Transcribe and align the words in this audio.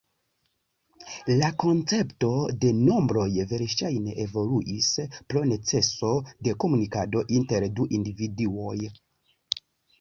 La 1.41 1.49
koncepto 1.63 2.29
de 2.63 2.71
nombroj 2.87 3.27
verŝajne 3.53 4.17
evoluis 4.25 4.89
pro 5.35 5.45
neceso 5.53 6.11
de 6.49 6.57
komunikado 6.67 7.25
inter 7.41 7.71
du 7.79 7.89
individuoj. 8.03 8.77